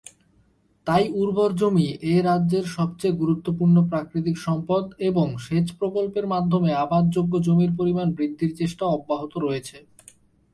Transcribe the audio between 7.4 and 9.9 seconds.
জমির পরিমাণ বৃদ্ধির চেষ্টা অব্যাহত রয়েছে।